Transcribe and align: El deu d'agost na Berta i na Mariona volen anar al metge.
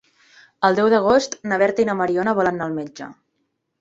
El 0.69 0.77
deu 0.79 0.87
d'agost 0.93 1.37
na 1.51 1.59
Berta 1.65 1.83
i 1.83 1.85
na 1.91 1.97
Mariona 2.01 2.37
volen 2.41 2.59
anar 2.59 2.69
al 2.71 2.77
metge. 2.79 3.11